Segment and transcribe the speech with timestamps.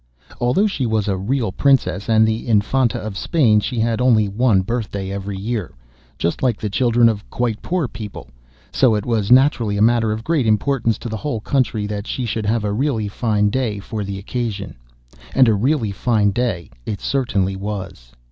[0.39, 4.61] Although she was a real Princess and the Infanta of Spain, she had only one
[4.61, 5.75] birthday every year,
[6.17, 8.27] just like the children of quite poor people,
[8.71, 12.25] so it was naturally a matter of great importance to the whole country that she
[12.25, 14.75] should have a really fine day for the occasion.
[15.35, 18.11] And a really fine day it certainly was.